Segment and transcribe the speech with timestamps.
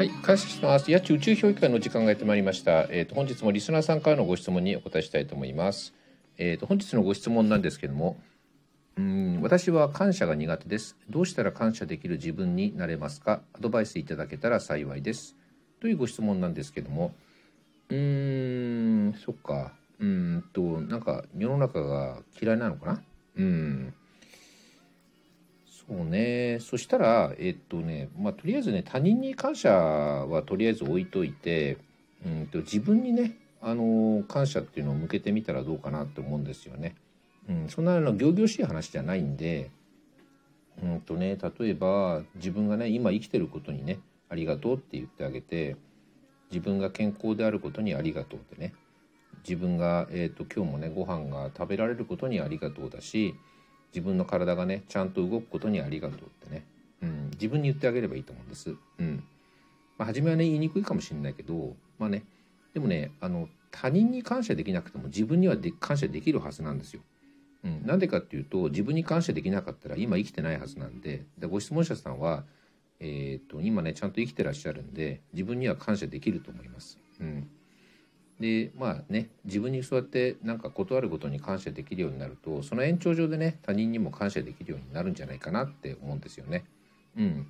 [0.00, 0.90] はい、感謝してます。
[0.90, 2.86] 八千宇宙評議会の時間がやってまいりました。
[2.88, 5.92] えっ、と本日もリスナーさんからのご質問にお答えしたいと思います。
[6.38, 8.18] えっ、と本日のご質問なんですけども、
[8.96, 10.96] うん私は感謝が苦手です。
[11.10, 13.42] どうしたら感謝できる自分になれますか？
[13.52, 15.36] アドバイスいただけたら幸いです。
[15.82, 17.12] というご質問なんですけども、
[17.90, 17.98] うー
[19.10, 19.74] ん、そっか。
[19.98, 23.02] うんとなんか世の中が嫌いなのかな？
[23.36, 23.94] うん。
[25.90, 26.58] そうね。
[26.60, 31.78] そしたら、えっとね、まあ、とりあえずね、他人に感謝はとりあえず置いといて、
[32.24, 36.94] うんと、自分にね、あの、感謝っていうのを向けてみたらどうかなって思うんですよね。
[37.48, 39.72] うん、そんなの仰々しい話じゃないんで、
[40.80, 45.74] うんとね、例えば自分がね、今生きてることにね、ありがとうって言ってあげて、
[46.52, 48.74] 自分が健康であることにありがとうってね、
[49.42, 53.34] 自分が、えー、と今日もねご飯が食べられることにありがとうだし
[53.94, 56.64] 自分の体がねちゃんと動くことにありがとうってね、
[57.02, 58.74] うん、自分に言ってあげればいいと思うんです。
[58.98, 59.24] うん
[59.98, 62.24] まあ、初めはね言いにくいかもしれないけどまあね
[62.72, 67.02] でもねあの他人に感謝できなくても自分にはで感謝できるはずなんですよ。
[67.62, 72.44] うん、なんでかっていうと自分に感謝できなかったら今生きてないはずなんででご質問者さんは、
[73.00, 76.98] えー、と今ねちゃんと生きてらっしゃるんで自分には感謝できると思います。
[77.20, 77.50] うん
[78.40, 86.64] でまあね自分にそうやってなんか断ることに感謝できるようになるとその延長上でね他人にも感謝できるようになるんじゃないかなって思うんですよね。
[87.16, 87.46] うん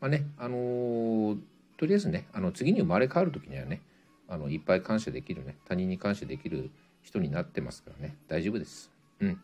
[0.00, 1.38] まあねあのー
[1.78, 3.82] とりあえずねあの次に生まれ変わる時にはね
[4.28, 6.70] あのいっぱい感謝できるね他人に感謝できる
[7.02, 8.90] 人になってますからね大丈夫です。
[9.20, 9.40] うん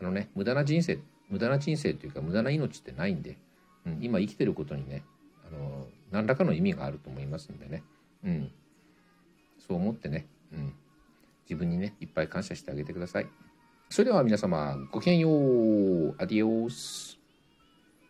[0.00, 3.38] あのね無駄な人生無駄な人生というか無駄な命ってないんで、
[3.86, 5.02] うん、今生きてることにね
[5.48, 7.82] あの何らかの意味があると思いますんでね。
[8.24, 8.50] うん
[9.66, 10.74] そう思ってね、うん、
[11.48, 13.28] 自分にね、いっぱい感謝してあげてください。
[13.88, 16.14] それでは皆様、ごきげんよう。
[16.18, 17.23] アディオス。